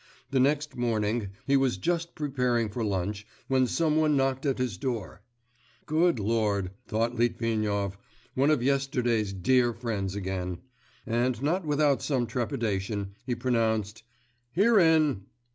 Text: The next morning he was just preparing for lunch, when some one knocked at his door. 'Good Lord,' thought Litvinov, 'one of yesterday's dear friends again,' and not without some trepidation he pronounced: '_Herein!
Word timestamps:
The 0.31 0.39
next 0.39 0.75
morning 0.75 1.29
he 1.45 1.55
was 1.55 1.77
just 1.77 2.15
preparing 2.15 2.69
for 2.69 2.83
lunch, 2.83 3.27
when 3.47 3.67
some 3.67 3.97
one 3.97 4.17
knocked 4.17 4.47
at 4.47 4.57
his 4.57 4.75
door. 4.79 5.21
'Good 5.85 6.17
Lord,' 6.17 6.71
thought 6.87 7.13
Litvinov, 7.13 7.99
'one 8.33 8.49
of 8.49 8.63
yesterday's 8.63 9.31
dear 9.31 9.73
friends 9.73 10.15
again,' 10.15 10.57
and 11.05 11.39
not 11.43 11.65
without 11.67 12.01
some 12.01 12.25
trepidation 12.25 13.13
he 13.27 13.35
pronounced: 13.35 14.01
'_Herein! 14.57 15.21